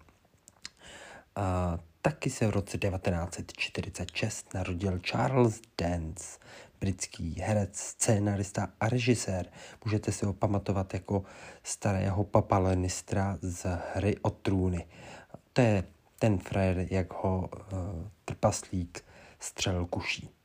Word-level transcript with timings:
A 1.35 1.77
taky 2.01 2.29
se 2.29 2.47
v 2.47 2.49
roce 2.49 2.77
1946 2.77 4.53
narodil 4.53 4.99
Charles 4.99 5.61
Dance, 5.81 6.39
britský 6.79 7.39
herec, 7.39 7.77
scénarista 7.77 8.67
a 8.79 8.89
režisér. 8.89 9.45
Můžete 9.85 10.11
si 10.11 10.25
ho 10.25 10.33
pamatovat 10.33 10.93
jako 10.93 11.23
starého 11.63 12.23
papa 12.23 12.57
Lenistra 12.57 13.37
z 13.41 13.79
hry 13.95 14.15
o 14.21 14.29
trůny. 14.29 14.87
To 15.53 15.61
je 15.61 15.83
ten 16.19 16.37
frajer, 16.37 16.87
jak 16.89 17.13
ho 17.13 17.39
uh, 17.39 17.79
trpaslík 18.25 19.03
střelil 19.39 19.85
kuší. 19.85 20.40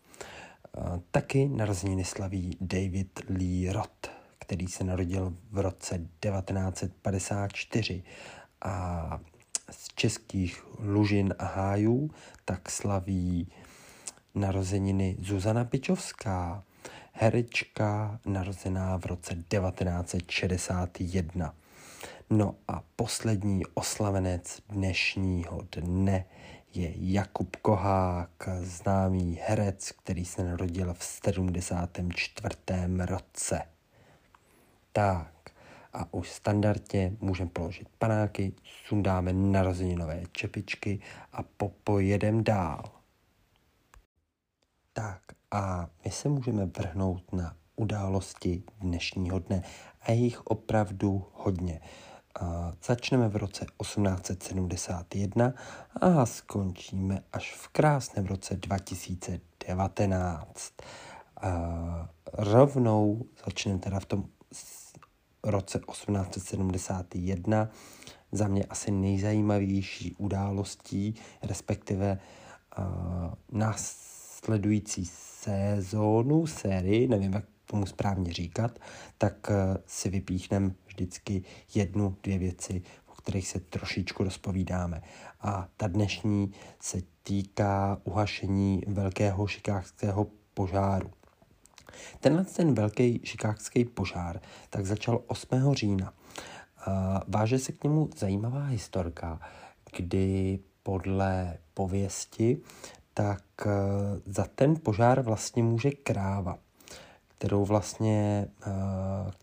Taky 1.11 1.49
narozeniny 1.49 2.05
slaví 2.05 2.57
David 2.61 3.21
Lee 3.29 3.73
Roth, 3.73 4.11
který 4.39 4.67
se 4.67 4.85
narodil 4.85 5.37
v 5.51 5.59
roce 5.59 5.99
1954 5.99 8.03
a 8.63 9.21
z 9.71 9.89
českých 9.95 10.67
Lužin 10.79 11.35
a 11.39 11.45
Hájů 11.45 12.11
tak 12.45 12.71
slaví 12.71 13.53
narozeniny 14.35 15.17
Zuzana 15.21 15.65
Pičovská, 15.65 16.63
herečka 17.13 18.21
narozená 18.27 18.97
v 18.97 19.07
roce 19.07 19.35
1961. 19.35 21.55
No 22.31 22.55
a 22.69 22.83
poslední 22.97 23.63
oslavenec 23.75 24.63
dnešního 24.69 25.63
dne 25.73 26.25
je 26.77 26.93
Jakub 27.13 27.57
Kohák, 27.57 28.49
známý 28.61 29.41
herec, 29.43 29.93
který 29.93 30.25
se 30.25 30.45
narodil 30.45 30.95
v 30.95 31.05
74. 31.05 32.57
roce. 32.99 33.63
Tak, 34.93 35.33
a 35.93 36.15
už 36.15 36.31
standardně 36.31 37.17
můžeme 37.21 37.51
položit 37.51 37.89
panáky, 37.99 38.53
sundáme 38.87 39.33
narozeninové 39.33 40.23
čepičky 40.33 41.01
a 41.33 41.43
popojedem 41.43 42.45
dál. 42.45 42.83
Tak 44.93 45.23
a 45.51 45.91
my 46.05 46.11
se 46.11 46.29
můžeme 46.29 46.67
vrhnout 46.67 47.33
na 47.33 47.57
události 47.77 48.63
dnešního 48.81 49.39
dne 49.39 49.63
a 50.01 50.13
jich 50.13 50.47
opravdu 50.47 51.27
hodně. 51.35 51.81
Začneme 52.85 53.29
v 53.29 53.37
roce 53.37 53.67
1871 53.83 55.53
a 56.01 56.27
skončíme 56.27 57.23
až 57.33 57.55
v 57.55 57.69
krásném 57.69 58.27
roce 58.27 58.57
2019. 58.57 60.73
A 61.41 62.09
rovnou 62.33 63.25
začneme 63.45 63.79
teda 63.79 64.01
v 64.01 64.05
tom 64.05 64.25
roce 65.45 65.81
1871 65.93 67.69
za 68.33 68.49
mě 68.49 68.65
asi 68.65 68.91
nejzajímavější 68.91 70.15
událostí, 70.19 71.15
respektive 71.43 72.19
následující 73.53 75.07
sezónu, 75.07 76.47
sérii, 76.47 77.09
nevím, 77.09 77.33
jak 77.33 77.45
tomu 77.67 77.87
správně 77.87 78.33
říkat, 78.33 78.79
tak 79.19 79.51
uh, 79.51 79.77
si 79.87 80.11
vypíchnem 80.11 80.75
vždycky 80.87 81.43
jednu, 81.75 82.17
dvě 82.23 82.39
věci, 82.39 82.83
o 83.07 83.15
kterých 83.15 83.49
se 83.49 83.61
trošičku 83.61 84.25
rozpovídáme. 84.25 85.03
A 85.41 85.69
ta 85.77 85.87
dnešní 85.87 86.53
se 86.81 86.99
týká 87.23 88.01
uhašení 88.05 88.83
velkého 88.87 89.47
šikákského 89.47 90.27
požáru. 90.55 91.11
Tenhle 92.21 92.45
ten 92.45 92.75
velký 92.75 93.21
šikákský 93.25 93.85
požár 93.85 94.41
tak 94.71 94.87
začal 94.87 95.23
8. 95.27 95.75
října. 95.75 96.13
Váže 97.29 97.59
se 97.59 97.73
k 97.73 97.85
němu 97.85 98.11
zajímavá 98.17 98.65
historka, 98.65 99.41
kdy 99.97 100.59
podle 100.83 101.59
pověsti 101.75 102.61
tak 103.15 103.43
e, 103.67 103.71
za 104.27 104.45
ten 104.55 104.75
požár 104.83 105.21
vlastně 105.21 105.63
může 105.63 105.91
kráva, 105.91 106.59
kterou 107.39 107.65
vlastně, 107.65 108.49
e, 108.67 108.73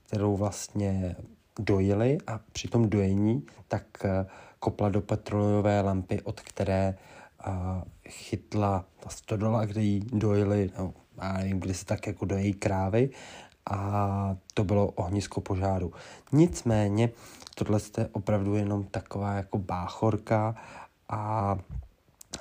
kterou 0.06 0.38
vlastně 0.38 1.16
dojili 1.60 2.18
a 2.28 2.40
při 2.52 2.68
tom 2.68 2.90
dojení 2.90 3.46
tak 3.68 3.86
e, 4.06 4.26
kopla 4.60 4.90
do 4.90 5.02
petrolejové 5.02 5.82
lampy, 5.82 6.22
od 6.22 6.42
které 6.42 6.96
chytla 8.10 8.86
ta 9.00 9.10
stodola, 9.10 9.66
kde 9.66 9.82
jí 9.82 10.00
dojili, 10.14 10.72
no, 10.78 10.94
a 11.18 11.34
nevím, 11.34 11.60
kdy 11.60 11.74
se 11.74 11.86
tak 11.86 12.08
jako 12.08 12.26
dojejí 12.26 12.54
krávy 12.54 13.10
a 13.72 14.36
to 14.54 14.64
bylo 14.64 14.88
ohnisko 14.88 15.42
požáru. 15.42 15.94
Nicméně 16.32 17.10
tohle 17.56 17.80
je 17.98 18.10
opravdu 18.12 18.56
jenom 18.56 18.84
taková 18.84 19.34
jako 19.34 19.58
báchorka 19.58 20.56
a 21.10 21.56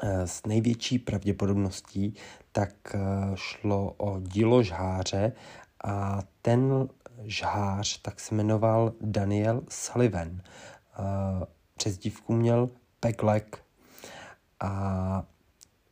s 0.03 0.47
největší 0.47 0.99
pravděpodobností 0.99 2.15
tak 2.53 2.95
e, 2.95 2.99
šlo 3.35 3.93
o 3.93 4.21
dílo 4.21 4.63
žháře 4.63 5.33
a 5.85 6.23
ten 6.43 6.89
žhář 7.23 8.03
tak 8.03 8.21
se 8.21 8.35
jmenoval 8.35 8.93
Daniel 9.01 9.63
Sullivan. 9.69 10.29
E, 10.29 10.43
přes 11.77 11.99
dívku 11.99 12.33
měl 12.33 12.71
Peglek 13.01 13.65
a 14.61 15.25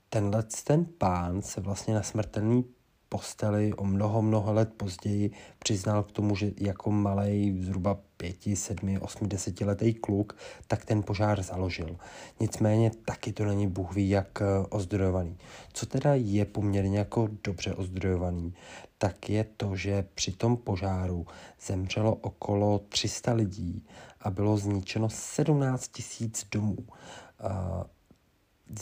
tenhle 0.08 0.42
ten 0.64 0.84
pán 0.84 1.42
se 1.42 1.60
vlastně 1.60 1.94
na 1.94 2.02
smrtelný 2.02 2.64
posteli 3.10 3.74
o 3.74 3.84
mnoho, 3.84 4.22
mnoho 4.22 4.52
let 4.52 4.70
později 4.76 5.30
přiznal 5.58 6.02
k 6.02 6.12
tomu, 6.12 6.36
že 6.36 6.50
jako 6.60 6.90
malý 6.90 7.62
zhruba 7.62 7.98
pěti, 8.16 8.56
sedmi, 8.56 8.98
osmi, 8.98 9.28
desetiletý 9.28 9.94
kluk, 9.94 10.36
tak 10.66 10.84
ten 10.84 11.02
požár 11.02 11.42
založil. 11.42 11.96
Nicméně 12.40 12.90
taky 13.04 13.32
to 13.32 13.44
není 13.44 13.66
Bůh 13.66 13.94
ví 13.94 14.10
jak 14.10 14.42
eh, 14.42 14.44
ozdrojovaný. 14.68 15.36
Co 15.72 15.86
teda 15.86 16.14
je 16.14 16.44
poměrně 16.44 16.98
jako 16.98 17.28
dobře 17.44 17.74
ozdrojovaný, 17.74 18.54
tak 18.98 19.30
je 19.30 19.44
to, 19.56 19.76
že 19.76 20.04
při 20.14 20.32
tom 20.32 20.56
požáru 20.56 21.26
zemřelo 21.66 22.14
okolo 22.14 22.80
300 22.88 23.32
lidí 23.32 23.86
a 24.20 24.30
bylo 24.30 24.56
zničeno 24.56 25.08
17 25.10 25.88
tisíc 25.88 26.46
domů. 26.52 26.76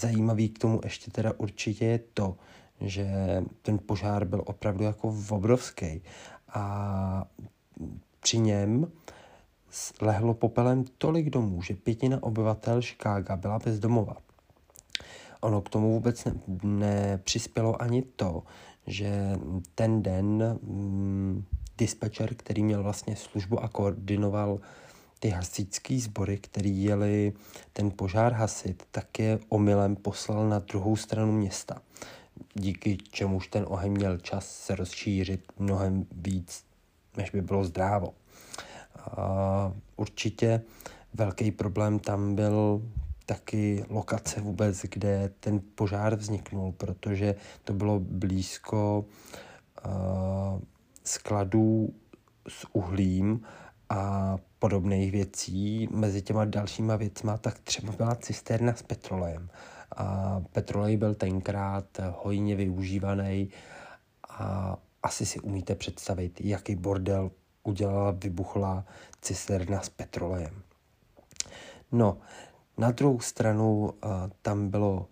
Zajímavý 0.01 0.49
k 0.49 0.59
tomu 0.59 0.81
ještě 0.85 1.11
teda 1.11 1.33
určitě 1.39 1.85
je 1.85 2.01
to, 2.15 2.37
že 2.81 3.07
ten 3.63 3.79
požár 3.87 4.25
byl 4.25 4.43
opravdu 4.47 4.85
jako 4.85 5.15
obrovský 5.31 6.03
a 6.49 7.25
při 8.21 8.39
něm 8.39 8.93
lehlo 10.01 10.35
popelem 10.35 10.85
tolik 10.99 11.31
domů, 11.31 11.63
že 11.63 11.75
pětina 11.75 12.23
obyvatel 12.23 12.83
Chicaga 12.83 13.37
byla 13.37 13.59
bezdomova. 13.59 14.17
Ono 15.41 15.61
k 15.61 15.69
tomu 15.69 15.93
vůbec 15.93 16.25
ne, 16.25 16.35
nepřispělo 16.63 17.83
ani 17.83 18.03
to, 18.03 18.43
že 18.87 19.39
ten 19.75 20.03
den 20.03 20.59
mm, 20.63 21.45
dispečer, 21.79 22.35
který 22.35 22.63
měl 22.63 22.83
vlastně 22.83 23.17
službu 23.17 23.59
a 23.59 23.69
koordinoval 23.69 24.61
ty 25.19 25.29
hasičský 25.29 26.01
sbory, 26.01 26.39
který 26.39 26.85
jeli 26.85 27.33
ten 27.73 27.91
požár 27.91 28.33
hasit, 28.33 28.83
tak 28.91 29.19
je 29.19 29.39
omylem 29.49 29.97
poslal 29.97 30.49
na 30.49 30.59
druhou 30.59 30.97
stranu 30.97 31.33
města. 31.33 31.83
Díky 32.55 32.99
čemuž 33.11 33.49
ten 33.49 33.65
oheň 33.69 33.93
měl 33.93 34.19
čas 34.19 34.51
se 34.51 34.75
rozšířit 34.75 35.53
mnohem 35.59 36.07
víc, 36.13 36.65
než 37.17 37.31
by 37.31 37.43
bylo 37.43 37.65
zdrávo. 37.65 38.15
A 39.17 39.73
určitě 39.97 40.63
velký 41.15 41.51
problém 41.51 41.99
tam 41.99 42.35
byl 42.35 42.83
taky 43.27 43.85
lokace 43.89 44.41
vůbec, 44.41 44.83
kde 44.83 45.31
ten 45.41 45.61
požár 45.75 46.15
vzniknul, 46.15 46.73
protože 46.73 47.35
to 47.65 47.73
bylo 47.73 48.01
blízko 48.01 49.05
uh, 49.87 50.61
skladů 51.05 51.95
s 52.49 52.67
uhlím 52.73 53.41
a 53.91 54.37
podobných 54.59 55.13
věcí. 55.13 55.89
Mezi 55.91 56.23
těma 56.23 56.45
dalšíma 56.45 56.97
věcma 56.97 57.37
tak 57.37 57.59
třeba 57.59 57.93
byla 57.93 58.15
cisterna 58.15 58.75
s 58.75 58.83
petrolejem. 58.83 59.49
A 59.99 60.41
petrolej 60.53 60.97
byl 60.97 61.15
tenkrát 61.15 61.85
hojně 62.23 62.57
využívaný 62.57 63.51
a 64.29 64.77
asi 65.03 65.27
si 65.27 65.41
umíte 65.41 65.75
představit, 65.75 66.41
jaký 66.41 66.75
bordel 66.75 67.31
udělala 67.63 68.11
vybuchlá 68.11 68.85
cisterna 69.21 69.81
s 69.81 69.89
petrolejem. 69.89 70.63
No, 71.93 72.19
na 72.79 72.91
druhou 72.91 73.21
stranu 73.21 73.85
uh, 73.85 73.91
tam 74.43 74.69
bylo 74.69 75.07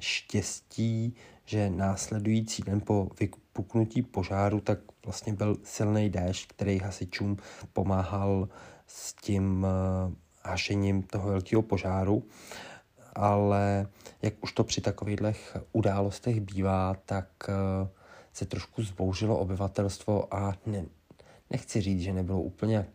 štěstí, 0.00 1.14
že 1.44 1.70
následující 1.70 2.62
den 2.62 2.80
po 2.80 3.08
vypuknutí 3.20 4.02
požáru 4.02 4.60
tak 4.60 4.78
vlastně 5.04 5.32
byl 5.32 5.56
silný 5.64 6.10
déšť, 6.10 6.48
který 6.48 6.78
hasičům 6.78 7.36
pomáhal 7.72 8.48
s 8.86 9.14
tím 9.14 9.64
uh, 9.64 10.12
hašením 10.42 11.02
toho 11.02 11.28
velkého 11.28 11.62
požáru. 11.62 12.22
Ale 13.14 13.86
jak 14.22 14.34
už 14.42 14.52
to 14.52 14.64
při 14.64 14.80
takových 14.80 15.56
událostech 15.72 16.40
bývá, 16.40 16.96
tak 17.06 17.28
uh, 17.48 17.88
se 18.32 18.46
trošku 18.46 18.82
zbouřilo 18.82 19.38
obyvatelstvo 19.38 20.34
a 20.34 20.54
ne, 20.66 20.84
nechci 21.50 21.80
říct, 21.80 22.00
že 22.00 22.12
nebylo 22.12 22.40
úplně 22.40 22.86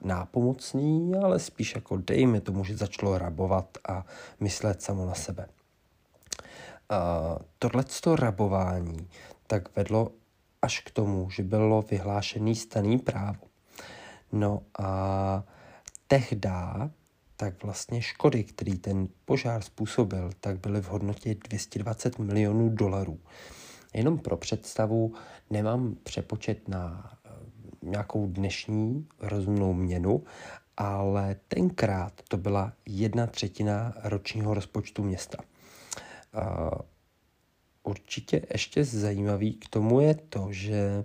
nápomocný, 0.00 1.12
ale 1.22 1.38
spíš 1.38 1.74
jako 1.74 1.96
dejme 1.96 2.40
tomu, 2.40 2.64
že 2.64 2.76
začalo 2.76 3.18
rabovat 3.18 3.78
a 3.88 4.06
myslet 4.40 4.82
samo 4.82 5.06
na 5.06 5.14
sebe. 5.14 5.46
Uh, 6.90 7.38
tohleto 7.58 8.16
rabování 8.16 9.08
tak 9.46 9.76
vedlo 9.76 10.10
až 10.62 10.80
k 10.80 10.90
tomu, 10.90 11.30
že 11.30 11.42
bylo 11.42 11.82
vyhlášený 11.82 12.54
staný 12.54 12.98
právo. 12.98 13.46
No 14.32 14.62
a 14.78 15.44
tehda 16.08 16.90
tak 17.36 17.62
vlastně 17.62 18.02
škody, 18.02 18.44
který 18.44 18.78
ten 18.78 19.08
požár 19.24 19.62
způsobil, 19.62 20.30
tak 20.40 20.60
byly 20.60 20.80
v 20.82 20.88
hodnotě 20.88 21.34
220 21.34 22.18
milionů 22.18 22.68
dolarů. 22.68 23.20
Jenom 23.94 24.18
pro 24.18 24.36
představu 24.36 25.14
nemám 25.50 25.96
přepočet 26.02 26.68
na 26.68 27.12
nějakou 27.82 28.26
dnešní 28.26 29.08
rozumnou 29.20 29.72
měnu, 29.72 30.24
ale 30.76 31.36
tenkrát 31.48 32.22
to 32.28 32.36
byla 32.36 32.72
jedna 32.86 33.26
třetina 33.26 33.94
ročního 34.04 34.54
rozpočtu 34.54 35.02
města. 35.02 35.38
Určitě 37.82 38.42
ještě 38.52 38.84
zajímavý 38.84 39.54
k 39.54 39.68
tomu 39.68 40.00
je 40.00 40.14
to, 40.14 40.48
že 40.50 41.04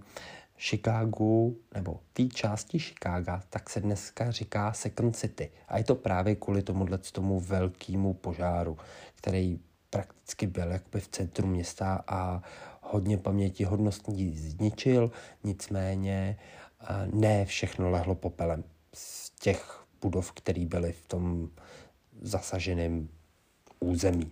Chicago, 0.60 1.52
nebo 1.76 2.00
té 2.14 2.28
části 2.28 2.80
Chicaga, 2.80 3.44
tak 3.50 3.70
se 3.70 3.80
dneska 3.80 4.32
říká 4.32 4.74
Second 4.74 5.16
City. 5.16 5.52
A 5.68 5.78
je 5.78 5.84
to 5.84 5.96
právě 5.96 6.36
kvůli 6.36 6.62
tomuhle 6.62 6.98
tomu 6.98 7.40
velkému 7.40 8.14
požáru, 8.14 8.78
který 9.16 9.60
prakticky 9.90 10.48
byl 10.48 10.72
jakoby 10.72 11.00
v 11.00 11.08
centru 11.08 11.48
města 11.48 12.04
a 12.08 12.42
hodně 12.82 13.18
paměti 13.18 13.64
hodnostní 13.64 14.38
zničil, 14.38 15.12
nicméně 15.44 16.38
ne 17.14 17.46
všechno 17.46 17.90
lehlo 17.90 18.16
popelem 18.16 18.64
z 18.94 19.30
těch 19.30 19.84
budov, 20.02 20.32
které 20.32 20.66
byly 20.66 20.92
v 20.92 21.08
tom 21.08 21.50
zasaženém 22.22 23.10
území. 23.80 24.32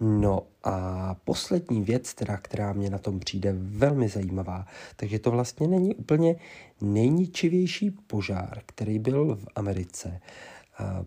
No 0.00 0.42
a 0.64 1.14
poslední 1.24 1.82
věc, 1.82 2.14
teda, 2.14 2.36
která 2.36 2.72
mě 2.72 2.90
na 2.90 2.98
tom 2.98 3.20
přijde 3.20 3.54
velmi 3.56 4.08
zajímavá, 4.08 4.66
takže 4.96 5.18
to 5.18 5.30
vlastně 5.30 5.68
není 5.68 5.94
úplně 5.94 6.36
nejničivější 6.80 7.90
požár, 7.90 8.62
který 8.66 8.98
byl 8.98 9.36
v 9.36 9.46
Americe, 9.54 10.20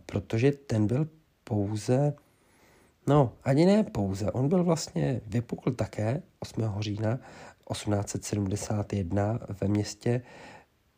protože 0.06 0.52
ten 0.52 0.88
byl 0.88 1.08
pouze, 1.44 2.14
no 3.08 3.34
ani 3.44 3.66
ne 3.66 3.84
pouze, 3.84 4.32
on 4.32 4.50
byl 4.50 4.64
vlastně, 4.64 5.22
vypukl 5.28 5.72
také 5.72 6.22
8. 6.40 6.64
října 6.80 7.20
1871 7.72 9.40
ve 9.62 9.68
městě 9.68 10.22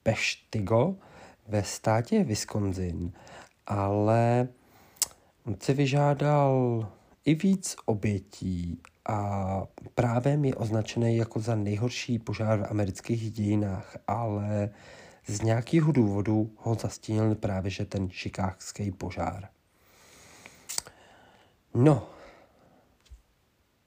Peshtigo 0.04 0.96
ve 1.48 1.64
státě 1.64 2.24
Wisconsin, 2.24 3.12
ale 3.68 4.48
on 5.48 5.56
si 5.60 5.74
vyžádal 5.74 6.88
i 7.30 7.36
víc 7.36 7.76
obětí 7.86 8.81
a 9.06 9.64
právě 9.96 10.40
je 10.44 10.56
označený 10.56 11.18
jako 11.18 11.40
za 11.40 11.56
nejhorší 11.56 12.20
požár 12.20 12.60
v 12.60 12.72
amerických 12.72 13.31
dějinách, 13.31 13.98
ale 14.08 14.70
z 15.28 15.42
nějakého 15.42 15.92
důvodu 15.92 16.52
ho 16.58 16.76
zastínil 16.76 17.36
právě 17.36 17.72
že 17.72 17.86
ten 17.86 18.10
šikákský 18.10 18.92
požár. 18.92 19.50
No, 21.74 22.08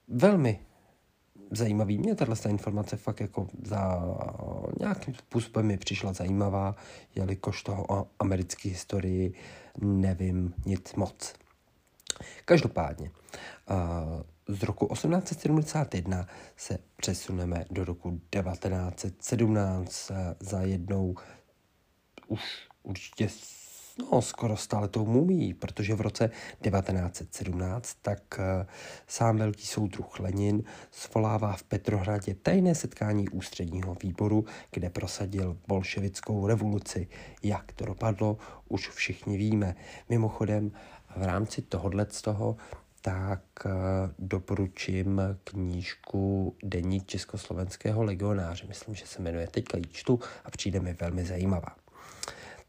velmi 0.07 0.59
zajímavý. 1.51 1.97
Mě 1.97 2.15
tahle 2.15 2.35
informace 2.49 2.97
fakt 2.97 3.19
jako 3.19 3.47
za 3.63 4.01
nějakým 4.79 5.13
způsobem 5.13 5.65
mi 5.65 5.77
přišla 5.77 6.13
zajímavá, 6.13 6.75
jelikož 7.15 7.63
toho 7.63 7.85
o 7.89 8.07
americké 8.19 8.69
historii 8.69 9.33
nevím 9.81 10.53
nic 10.65 10.95
moc. 10.95 11.42
Každopádně, 12.45 13.11
z 14.47 14.63
roku 14.63 14.87
1871 14.93 16.27
se 16.57 16.77
přesuneme 16.97 17.65
do 17.71 17.85
roku 17.85 18.21
1917 18.29 20.11
za 20.39 20.61
jednou 20.61 21.15
už 22.27 22.67
určitě 22.83 23.29
no, 23.97 24.21
skoro 24.21 24.57
stále 24.57 24.87
tou 24.87 25.05
mumí, 25.05 25.53
protože 25.53 25.95
v 25.95 26.01
roce 26.01 26.29
1917 26.61 27.97
tak 28.01 28.39
uh, 28.39 28.65
sám 29.07 29.37
velký 29.37 29.65
soudruh 29.65 30.19
Lenin 30.19 30.63
svolává 30.91 31.53
v 31.53 31.63
Petrohradě 31.63 32.33
tajné 32.33 32.75
setkání 32.75 33.29
ústředního 33.29 33.95
výboru, 34.03 34.45
kde 34.71 34.89
prosadil 34.89 35.57
bolševickou 35.67 36.47
revoluci. 36.47 37.07
Jak 37.43 37.71
to 37.71 37.85
dopadlo, 37.85 38.37
už 38.69 38.89
všichni 38.89 39.37
víme. 39.37 39.75
Mimochodem, 40.09 40.71
v 41.15 41.23
rámci 41.23 41.61
tohohle 41.61 42.07
z 42.09 42.21
toho 42.21 42.57
tak 43.01 43.41
uh, 43.65 43.71
doporučím 44.19 45.21
knížku 45.43 46.55
Deník 46.63 47.05
československého 47.05 48.03
legionáře. 48.03 48.65
Myslím, 48.67 48.95
že 48.95 49.05
se 49.05 49.21
jmenuje 49.21 49.47
teďka 49.47 49.77
ji 49.77 49.83
čtu 49.91 50.19
a 50.45 50.51
přijde 50.51 50.79
mi 50.79 50.93
velmi 50.93 51.25
zajímavá. 51.25 51.75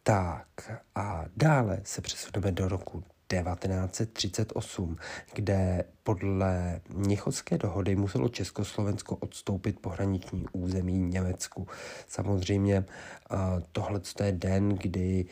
Tak 0.06 0.70
a 0.94 1.24
dále 1.36 1.80
se 1.84 2.00
přesuneme 2.00 2.52
do 2.52 2.68
roku 2.68 3.00
1938, 3.00 4.96
kde 5.34 5.84
podle 6.02 6.80
Mnichovské 6.88 7.58
dohody 7.58 7.96
muselo 7.96 8.28
Československo 8.28 9.16
odstoupit 9.16 9.80
pohraniční 9.80 10.46
území 10.52 10.98
Německu. 10.98 11.68
Samozřejmě 12.08 12.84
tohle 13.72 14.00
je 14.24 14.32
den, 14.32 14.68
kdy 14.68 15.26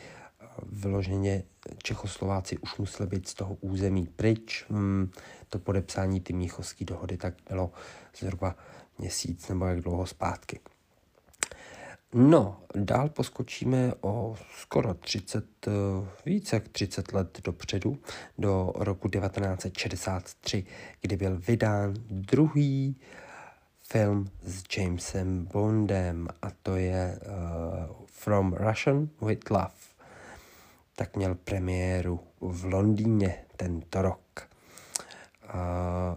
vyloženě 0.65 1.43
Čechoslováci 1.83 2.57
už 2.57 2.77
museli 2.77 3.09
být 3.09 3.27
z 3.27 3.33
toho 3.33 3.55
území 3.55 4.07
pryč. 4.07 4.65
Hmm, 4.69 5.11
to 5.49 5.59
podepsání 5.59 6.21
ty 6.21 6.33
Mnichovské 6.33 6.85
dohody 6.85 7.17
tak 7.17 7.33
bylo 7.49 7.71
zhruba 8.17 8.55
měsíc 8.97 9.49
nebo 9.49 9.65
jak 9.65 9.81
dlouho 9.81 10.05
zpátky. 10.05 10.59
No, 12.13 12.61
dál 12.75 13.09
poskočíme 13.09 13.93
o 14.01 14.35
skoro 14.61 14.93
30, 14.93 15.67
eh, 15.67 15.71
více 16.25 16.55
jak 16.55 16.67
30 16.67 17.13
let 17.13 17.41
dopředu, 17.43 17.97
do 18.37 18.73
roku 18.75 19.09
1963, 19.09 20.65
kdy 21.01 21.17
byl 21.17 21.37
vydán 21.47 21.93
druhý 22.09 22.95
film 23.81 24.27
s 24.41 24.63
Jamesem 24.77 25.45
Bondem 25.45 26.27
a 26.41 26.47
to 26.63 26.75
je 26.75 27.19
uh, 27.21 27.95
From 28.05 28.53
Russian 28.53 29.09
with 29.21 29.51
Love. 29.51 29.71
Tak 30.95 31.15
měl 31.15 31.35
premiéru 31.35 32.19
v 32.41 32.65
Londýně 32.65 33.45
tento 33.57 34.01
rok. 34.01 34.47
A 35.47 36.15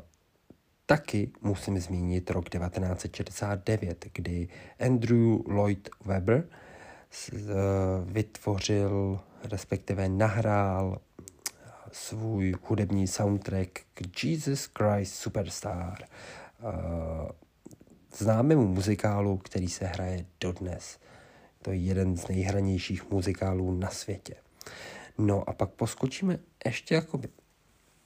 taky 0.86 1.30
musím 1.40 1.78
zmínit 1.78 2.30
rok 2.30 2.48
1969, 2.48 4.06
kdy 4.12 4.48
Andrew 4.80 5.38
Lloyd 5.46 5.88
Webber 6.04 6.48
vytvořil, 8.04 9.20
respektive 9.44 10.08
nahrál 10.08 11.00
svůj 11.92 12.54
hudební 12.62 13.06
soundtrack 13.06 13.70
k 13.94 14.24
Jesus 14.24 14.70
Christ 14.78 15.14
Superstar, 15.14 15.98
známému 18.16 18.66
muzikálu, 18.66 19.36
který 19.36 19.68
se 19.68 19.86
hraje 19.86 20.26
dodnes. 20.40 20.98
To 21.62 21.70
je 21.70 21.76
jeden 21.76 22.16
z 22.16 22.28
nejhranějších 22.28 23.10
muzikálů 23.10 23.78
na 23.78 23.90
světě. 23.90 24.34
No 25.18 25.48
a 25.48 25.52
pak 25.52 25.70
poskočíme 25.70 26.38
ještě 26.64 26.94
jakoby 26.94 27.28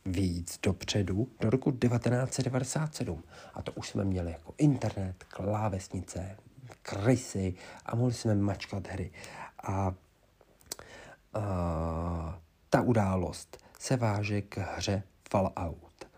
víc 0.06 0.58
dopředu, 0.62 1.28
do 1.40 1.50
roku 1.50 1.70
1997. 1.70 3.24
A 3.54 3.62
to 3.62 3.72
už 3.72 3.88
jsme 3.88 4.04
měli 4.04 4.32
jako 4.32 4.54
internet, 4.58 5.24
klávesnice, 5.28 6.36
krysy 6.82 7.54
a 7.86 7.96
mohli 7.96 8.14
jsme 8.14 8.34
mačkat 8.34 8.86
hry. 8.86 9.10
A, 9.62 9.94
a 11.34 12.40
ta 12.70 12.80
událost 12.80 13.64
se 13.78 13.96
váže 13.96 14.42
k 14.42 14.58
hře 14.58 15.02
Fallout, 15.30 16.08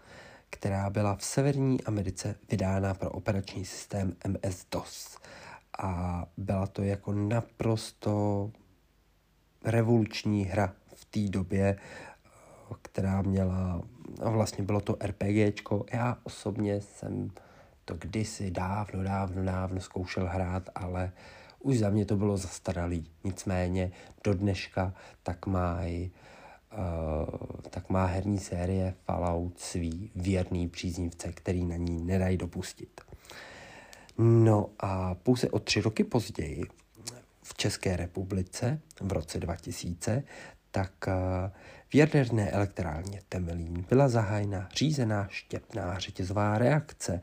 která 0.51 0.91
byla 0.91 1.17
v 1.17 1.25
Severní 1.25 1.85
Americe 1.85 2.35
vydána 2.51 2.95
pro 2.95 3.11
operační 3.11 3.65
systém 3.65 4.17
MS-DOS. 4.25 5.19
A 5.79 6.25
byla 6.37 6.67
to 6.67 6.83
jako 6.83 7.13
naprosto 7.13 8.51
revoluční 9.65 10.45
hra 10.45 10.75
v 10.95 11.05
té 11.05 11.21
době, 11.21 11.79
která 12.83 13.23
měla, 13.23 13.83
vlastně 14.19 14.65
bylo 14.65 14.81
to 14.81 14.97
RPGčko. 15.05 15.85
Já 15.93 16.19
osobně 16.23 16.81
jsem 16.81 17.31
to 17.85 17.95
kdysi 17.95 18.51
dávno, 18.51 19.03
dávno, 19.03 19.45
dávno 19.45 19.81
zkoušel 19.81 20.29
hrát, 20.29 20.71
ale 20.75 21.13
už 21.61 21.79
za 21.79 21.91
mě 21.91 22.05
to 22.05 22.17
bylo 22.17 22.37
zastaralý. 22.37 23.07
Nicméně 23.25 23.93
do 24.25 24.35
dneška 24.35 24.95
tak 25.23 25.47
mají 25.47 26.11
uh, 26.73 27.53
tak 27.71 27.91
má 27.91 28.07
herní 28.07 28.39
série 28.39 28.95
Fallout 29.05 29.61
svý 29.61 30.11
věrný 30.17 30.69
příznivce, 30.69 31.33
který 31.33 31.65
na 31.65 31.77
ní 31.77 32.05
nedají 32.05 32.37
dopustit. 32.37 33.01
No 34.19 34.71
a 34.79 35.15
pouze 35.15 35.51
o 35.51 35.59
tři 35.59 35.81
roky 35.81 36.05
později 36.05 36.63
v 37.43 37.55
České 37.55 37.97
republice 37.97 38.81
v 39.01 39.13
roce 39.13 39.41
2000 39.41 40.23
tak 40.73 40.93
uh, 41.07 41.15
v 41.89 41.95
jaderné 41.95 42.51
elektrárně 42.51 43.21
Temelín 43.29 43.85
byla 43.89 44.09
zahájena 44.09 44.69
řízená 44.75 45.27
štěpná 45.31 45.99
řetězová 45.99 46.59
reakce 46.59 47.21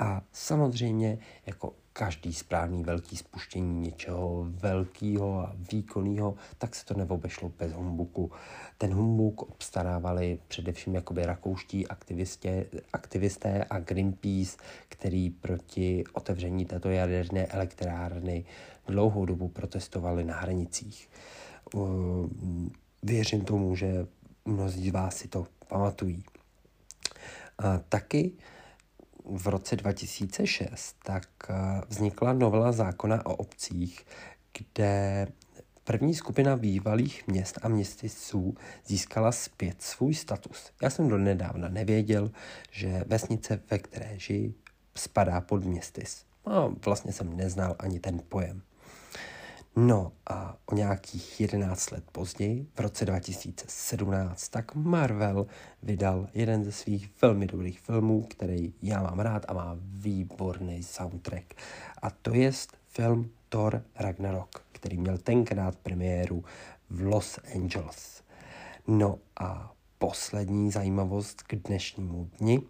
a 0.00 0.22
samozřejmě 0.32 1.18
jako 1.46 1.72
každý 1.92 2.32
správný 2.32 2.84
velký 2.84 3.16
spuštění 3.16 3.80
něčeho 3.80 4.46
velkého 4.48 5.40
a 5.40 5.52
výkonného, 5.72 6.34
tak 6.58 6.74
se 6.74 6.84
to 6.84 6.94
neobešlo 6.94 7.52
bez 7.58 7.72
humbuku. 7.72 8.32
Ten 8.78 8.94
humbuk 8.94 9.42
obstarávali 9.42 10.38
především 10.48 10.94
jakoby 10.94 11.26
rakouští 11.26 11.86
aktivisté, 11.86 12.64
aktivisté 12.92 13.64
a 13.70 13.78
Greenpeace, 13.78 14.56
který 14.88 15.30
proti 15.30 16.04
otevření 16.12 16.64
této 16.64 16.90
jaderné 16.90 17.46
elektrárny 17.46 18.44
dlouhou 18.86 19.24
dobu 19.24 19.48
protestovali 19.48 20.24
na 20.24 20.34
hranicích. 20.34 21.08
Věřím 23.02 23.44
tomu, 23.44 23.76
že 23.76 24.06
mnozí 24.44 24.90
z 24.90 24.92
vás 24.92 25.16
si 25.16 25.28
to 25.28 25.46
pamatují. 25.68 26.24
A 27.58 27.78
taky 27.78 28.32
v 29.24 29.46
roce 29.46 29.76
2006 29.76 30.96
tak 31.04 31.28
eh, 31.48 31.54
vznikla 31.88 32.32
novela 32.32 32.72
zákona 32.72 33.26
o 33.26 33.34
obcích, 33.34 34.06
kde 34.58 35.26
první 35.84 36.14
skupina 36.14 36.56
bývalých 36.56 37.26
měst 37.26 37.58
a 37.62 37.68
městiců 37.68 38.54
získala 38.86 39.32
zpět 39.32 39.82
svůj 39.82 40.14
status. 40.14 40.70
Já 40.82 40.90
jsem 40.90 41.08
do 41.08 41.18
nedávna 41.18 41.68
nevěděl, 41.68 42.30
že 42.70 43.04
vesnice, 43.06 43.60
ve 43.70 43.78
které 43.78 44.18
žijí, 44.18 44.54
spadá 44.94 45.40
pod 45.40 45.64
městis. 45.64 46.24
No, 46.46 46.76
vlastně 46.84 47.12
jsem 47.12 47.36
neznal 47.36 47.76
ani 47.78 48.00
ten 48.00 48.20
pojem. 48.28 48.62
No 49.76 50.12
a 50.26 50.56
o 50.66 50.74
nějakých 50.74 51.40
11 51.40 51.90
let 51.90 52.04
později, 52.12 52.66
v 52.74 52.80
roce 52.80 53.04
2017, 53.04 54.48
tak 54.48 54.74
Marvel 54.74 55.46
vydal 55.82 56.28
jeden 56.34 56.64
ze 56.64 56.72
svých 56.72 57.10
velmi 57.22 57.46
dobrých 57.46 57.80
filmů, 57.80 58.22
který 58.22 58.74
já 58.82 59.02
mám 59.02 59.20
rád 59.20 59.44
a 59.48 59.52
má 59.52 59.76
výborný 59.80 60.82
soundtrack. 60.82 61.54
A 62.02 62.10
to 62.10 62.34
je 62.34 62.52
film 62.88 63.30
Thor 63.48 63.82
Ragnarok, 63.94 64.64
který 64.72 64.98
měl 64.98 65.18
tenkrát 65.18 65.76
premiéru 65.76 66.44
v 66.90 67.00
Los 67.02 67.38
Angeles. 67.54 68.22
No 68.86 69.18
a 69.40 69.72
poslední 69.98 70.70
zajímavost 70.70 71.42
k 71.42 71.54
dnešnímu 71.54 72.30
dni, 72.38 72.62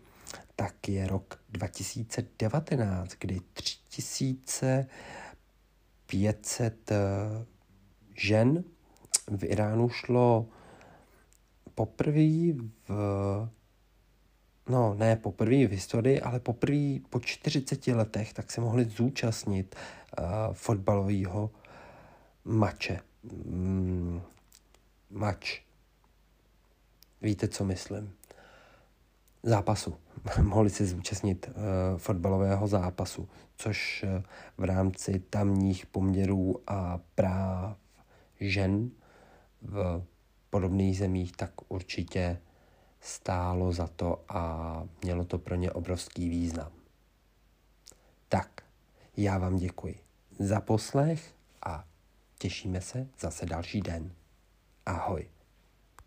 tak 0.56 0.88
je 0.88 1.06
rok 1.06 1.40
2019, 1.50 3.14
kdy 3.18 3.40
3000 3.52 4.86
500 6.14 6.70
eh, 6.90 7.44
žen 8.14 8.62
v 9.26 9.42
Iránu 9.50 9.90
šlo 9.90 10.46
poprvé 11.74 12.54
v 12.86 12.90
no 14.68 14.94
ne 14.94 15.16
poprvé 15.16 15.66
v 15.66 15.76
historii, 15.76 16.20
ale 16.20 16.40
poprvé 16.40 17.02
po 17.10 17.20
40 17.20 17.86
letech, 17.86 18.32
tak 18.32 18.50
se 18.50 18.60
mohli 18.60 18.84
zúčastnit 18.84 19.76
uh, 19.76 20.24
fotbalového 20.52 21.50
mače. 22.44 23.00
Mm, 23.44 24.20
mač. 25.10 25.60
Víte, 27.22 27.48
co 27.48 27.64
myslím? 27.64 28.12
Zápasu. 29.44 29.94
Mohli 30.42 30.70
se 30.70 30.86
zúčastnit 30.86 31.48
uh, 31.48 31.54
fotbalového 31.98 32.66
zápasu, 32.66 33.28
což 33.56 34.04
uh, 34.04 34.22
v 34.56 34.64
rámci 34.64 35.18
tamních 35.30 35.86
poměrů 35.86 36.62
a 36.66 37.00
práv 37.14 37.76
žen 38.40 38.90
v 39.62 40.02
podobných 40.50 40.98
zemích 40.98 41.32
tak 41.32 41.50
určitě 41.68 42.38
stálo 43.00 43.72
za 43.72 43.86
to 43.86 44.24
a 44.28 44.82
mělo 45.02 45.24
to 45.24 45.38
pro 45.38 45.54
ně 45.54 45.70
obrovský 45.70 46.28
význam. 46.28 46.72
Tak, 48.28 48.62
já 49.16 49.38
vám 49.38 49.56
děkuji 49.56 49.98
za 50.38 50.60
poslech 50.60 51.34
a 51.66 51.84
těšíme 52.38 52.80
se 52.80 53.08
zase 53.18 53.46
další 53.46 53.80
den. 53.80 54.12
Ahoj. 54.86 55.33